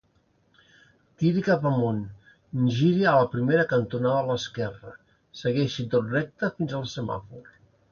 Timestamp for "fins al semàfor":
6.59-7.49